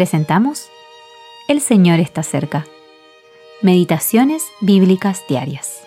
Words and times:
presentamos 0.00 0.70
El 1.46 1.60
Señor 1.60 2.00
está 2.00 2.22
cerca. 2.22 2.66
Meditaciones 3.60 4.42
Bíblicas 4.62 5.22
Diarias. 5.28 5.82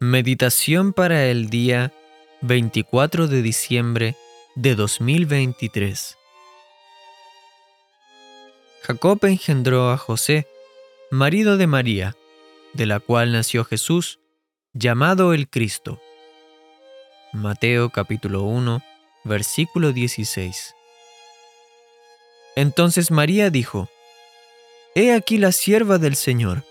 Meditación 0.00 0.94
para 0.94 1.26
el 1.26 1.50
día 1.50 1.92
24 2.40 3.28
de 3.28 3.42
diciembre 3.42 4.16
de 4.54 4.74
2023. 4.74 6.16
Jacob 8.84 9.18
engendró 9.26 9.90
a 9.90 9.98
José, 9.98 10.46
marido 11.10 11.58
de 11.58 11.66
María, 11.66 12.16
de 12.72 12.86
la 12.86 13.00
cual 13.00 13.32
nació 13.32 13.66
Jesús, 13.66 14.18
llamado 14.72 15.34
el 15.34 15.50
Cristo. 15.50 16.00
Mateo 17.34 17.90
capítulo 17.90 18.44
1, 18.44 18.82
versículo 19.24 19.92
16. 19.92 20.74
Entonces 22.56 23.10
María 23.10 23.50
dijo, 23.50 23.88
He 24.94 25.12
aquí 25.12 25.38
la 25.38 25.52
sierva 25.52 25.98
del 25.98 26.16
Señor, 26.16 26.64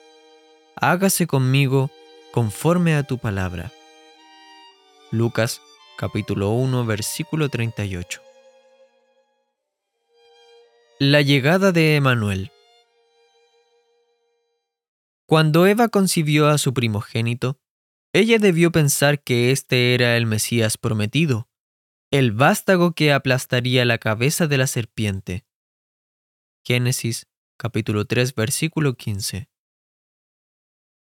hágase 0.75 1.27
conmigo 1.27 1.89
conforme 2.31 2.95
a 2.95 3.03
tu 3.03 3.17
palabra. 3.17 3.71
Lucas 5.11 5.61
capítulo 5.97 6.49
1 6.51 6.85
versículo 6.85 7.49
38. 7.49 8.21
La 10.99 11.21
llegada 11.21 11.71
de 11.71 11.95
Emanuel. 11.95 12.51
Cuando 15.25 15.67
Eva 15.67 15.89
concibió 15.89 16.47
a 16.47 16.57
su 16.57 16.73
primogénito, 16.73 17.57
ella 18.13 18.39
debió 18.39 18.71
pensar 18.71 19.21
que 19.21 19.51
este 19.51 19.93
era 19.93 20.17
el 20.17 20.25
Mesías 20.25 20.77
prometido, 20.77 21.47
el 22.11 22.31
vástago 22.31 22.93
que 22.93 23.11
aplastaría 23.11 23.83
la 23.83 23.97
cabeza 23.97 24.47
de 24.47 24.57
la 24.57 24.67
serpiente. 24.67 25.45
Génesis 26.65 27.27
capítulo 27.57 28.05
3 28.05 28.33
versículo 28.33 28.93
15. 28.93 29.49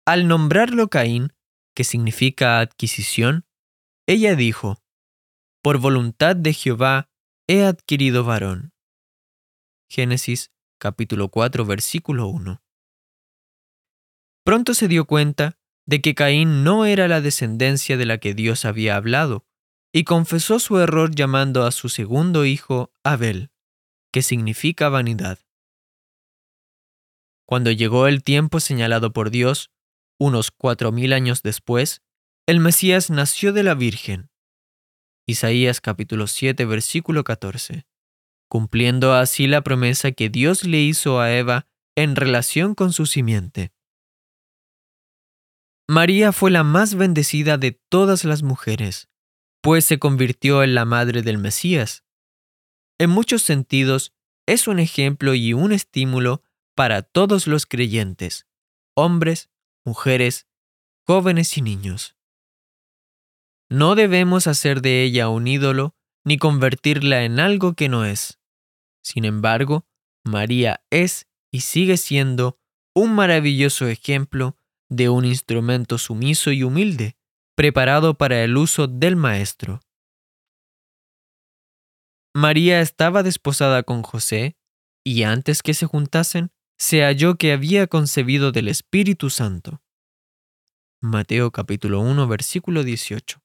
Al 0.07 0.29
nombrarlo 0.29 0.89
Caín, 0.89 1.33
que 1.75 1.85
significa 1.85 2.61
adquisición, 2.61 3.47
ella 4.07 4.37
dijo, 4.37 4.83
Por 5.63 5.79
voluntad 5.79 6.37
de 6.37 6.53
Jehová 6.53 7.09
he 7.49 7.65
adquirido 7.65 8.25
varón. 8.25 8.75
Génesis 9.89 10.51
capítulo 10.79 11.31
4 11.31 11.65
versículo 11.65 12.27
1. 12.27 12.63
Pronto 14.45 14.75
se 14.75 14.87
dio 14.87 15.07
cuenta 15.07 15.59
de 15.87 16.03
que 16.03 16.15
Caín 16.15 16.63
no 16.63 16.85
era 16.85 17.09
la 17.09 17.23
descendencia 17.23 17.97
de 17.97 18.05
la 18.05 18.19
que 18.19 18.35
Dios 18.35 18.67
había 18.67 18.97
hablado, 18.97 19.47
y 19.93 20.05
confesó 20.05 20.59
su 20.59 20.79
error 20.79 21.15
llamando 21.15 21.65
a 21.65 21.73
su 21.73 21.89
segundo 21.89 22.45
hijo 22.45 22.93
Abel, 23.05 23.51
que 24.13 24.23
significa 24.23 24.89
vanidad. 24.89 25.39
Cuando 27.47 27.73
llegó 27.73 28.07
el 28.07 28.23
tiempo 28.23 28.61
señalado 28.61 29.13
por 29.13 29.31
Dios, 29.31 29.71
unos 30.19 30.51
cuatro 30.51 30.93
mil 30.93 31.13
años 31.13 31.43
después, 31.43 32.03
el 32.47 32.61
Mesías 32.61 33.11
nació 33.11 33.53
de 33.53 33.63
la 33.65 33.75
Virgen. 33.75 34.31
Isaías 35.27 35.81
capítulo 35.81 36.27
7 36.27 36.65
versículo 36.65 37.25
14, 37.25 37.87
cumpliendo 38.49 39.15
así 39.15 39.47
la 39.47 39.63
promesa 39.63 40.13
que 40.13 40.29
Dios 40.29 40.65
le 40.65 40.81
hizo 40.81 41.21
a 41.21 41.33
Eva 41.33 41.67
en 41.97 42.17
relación 42.17 42.75
con 42.75 42.93
su 42.93 43.07
simiente. 43.07 43.73
María 45.89 46.33
fue 46.33 46.53
la 46.53 46.63
más 46.63 46.95
bendecida 46.95 47.59
de 47.59 47.73
todas 47.89 48.25
las 48.25 48.43
mujeres, 48.43 49.09
pues 49.61 49.85
se 49.85 49.99
convirtió 49.99 50.63
en 50.63 50.75
la 50.75 50.85
madre 50.85 51.23
del 51.23 51.39
Mesías. 51.39 52.05
En 52.99 53.11
muchos 53.11 53.43
sentidos, 53.43 54.13
es 54.47 54.67
un 54.67 54.79
ejemplo 54.79 55.35
y 55.35 55.53
un 55.53 55.73
estímulo 55.73 56.43
para 56.75 57.03
todos 57.03 57.47
los 57.47 57.67
creyentes, 57.67 58.47
hombres, 58.95 59.51
mujeres, 59.85 60.47
jóvenes 61.07 61.57
y 61.57 61.63
niños. 61.63 62.17
No 63.69 63.95
debemos 63.95 64.47
hacer 64.47 64.83
de 64.83 65.03
ella 65.03 65.29
un 65.29 65.47
ídolo 65.47 65.95
ni 66.25 66.39
convertirla 66.39 67.25
en 67.25 67.39
algo 67.39 67.75
que 67.75 67.89
no 67.89 68.05
es. 68.05 68.41
Sin 69.03 69.25
embargo, 69.25 69.87
María 70.25 70.83
es 70.91 71.29
y 71.53 71.61
sigue 71.61 71.97
siendo 71.97 72.59
un 72.95 73.15
maravilloso 73.15 73.87
ejemplo 73.89 74.57
de 74.89 75.09
un 75.09 75.25
instrumento 75.25 75.99
sumiso 75.99 76.51
y 76.51 76.63
humilde, 76.63 77.17
preparado 77.61 78.15
para 78.15 78.43
el 78.43 78.57
uso 78.57 78.87
del 78.87 79.17
Maestro. 79.17 79.83
María 82.35 82.81
estaba 82.81 83.23
desposada 83.23 83.83
con 83.83 84.03
José, 84.03 84.57
y 85.05 85.25
antes 85.25 85.61
que 85.61 85.75
se 85.75 85.85
juntasen, 85.85 86.53
se 86.79 87.03
halló 87.03 87.35
que 87.35 87.53
había 87.53 87.87
concebido 87.87 88.51
del 88.51 88.69
Espíritu 88.69 89.29
Santo. 89.29 89.83
Mateo 91.03 91.51
capítulo 91.51 92.01
1 92.01 92.27
versículo 92.29 92.83
18. 92.83 93.43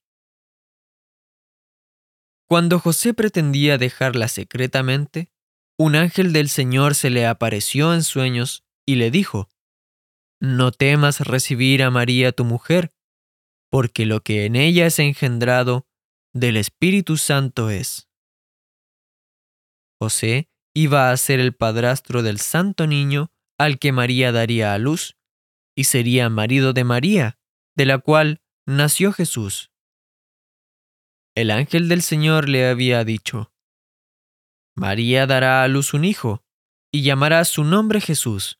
Cuando 2.48 2.80
José 2.80 3.14
pretendía 3.14 3.78
dejarla 3.78 4.30
secretamente, 4.30 5.30
un 5.78 5.98
ángel 5.98 6.32
del 6.32 6.48
Señor 6.48 6.96
se 6.96 7.10
le 7.10 7.28
apareció 7.28 7.94
en 7.94 8.02
sueños 8.02 8.64
y 8.86 8.96
le 8.96 9.12
dijo, 9.12 9.50
No 10.40 10.72
temas 10.72 11.20
recibir 11.20 11.84
a 11.84 11.92
María 11.92 12.32
tu 12.32 12.46
mujer, 12.46 12.95
porque 13.76 14.06
lo 14.06 14.24
que 14.24 14.46
en 14.46 14.56
ella 14.56 14.86
es 14.86 15.00
engendrado 15.00 15.86
del 16.34 16.56
Espíritu 16.56 17.18
Santo 17.18 17.70
es. 17.70 18.08
José 20.00 20.48
iba 20.74 21.12
a 21.12 21.18
ser 21.18 21.42
el 21.42 21.54
padrastro 21.54 22.24
del 22.24 22.40
santo 22.40 22.88
niño 22.88 23.34
al 23.60 23.78
que 23.78 23.92
María 23.92 24.32
daría 24.32 24.74
a 24.74 24.78
luz, 24.78 25.18
y 25.76 25.84
sería 25.84 26.30
marido 26.30 26.72
de 26.72 26.86
María, 26.86 27.38
de 27.76 27.86
la 27.86 27.98
cual 27.98 28.40
nació 28.66 29.12
Jesús. 29.12 29.74
El 31.36 31.52
ángel 31.52 31.90
del 31.90 32.02
Señor 32.02 32.48
le 32.48 32.70
había 32.70 33.04
dicho, 33.04 33.52
María 34.74 35.28
dará 35.28 35.64
a 35.64 35.68
luz 35.68 35.94
un 35.94 36.06
hijo, 36.06 36.46
y 36.94 37.04
llamará 37.04 37.44
su 37.44 37.66
nombre 37.66 38.00
Jesús, 38.00 38.58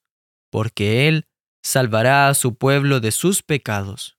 porque 0.52 1.08
él 1.08 1.30
salvará 1.64 2.28
a 2.28 2.34
su 2.34 2.58
pueblo 2.58 3.00
de 3.00 3.14
sus 3.14 3.44
pecados. 3.44 4.16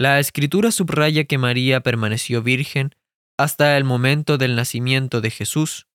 La 0.00 0.20
escritura 0.20 0.70
subraya 0.70 1.24
que 1.24 1.38
María 1.38 1.80
permaneció 1.80 2.40
virgen 2.40 2.94
hasta 3.36 3.76
el 3.76 3.82
momento 3.82 4.38
del 4.38 4.54
nacimiento 4.54 5.20
de 5.20 5.32
Jesús. 5.32 5.88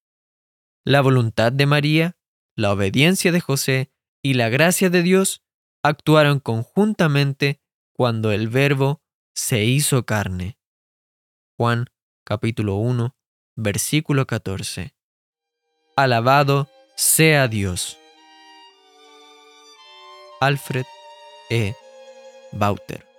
La 0.84 1.00
voluntad 1.00 1.53
de 1.53 1.66
María, 1.66 2.18
la 2.53 2.74
obediencia 2.74 3.31
de 3.31 3.40
José 3.40 3.94
y 4.22 4.34
la 4.34 4.50
gracia 4.50 4.90
de 4.90 5.03
Dios 5.03 5.41
actuaron 5.84 6.41
conjuntamente 6.41 7.62
cuando 7.94 8.34
el 8.34 8.50
Verbo 8.50 9.02
se 9.34 9.64
hizo 9.64 10.06
carne. 10.06 10.58
Juan 11.56 11.85
capítulo 12.25 12.75
1, 12.75 13.16
versículo 13.56 14.28
14. 14.28 14.94
Alabado 15.96 16.68
sea 16.97 17.47
Dios. 17.47 17.97
Alfred 20.41 20.85
E. 21.50 21.74
Bauter 22.52 23.12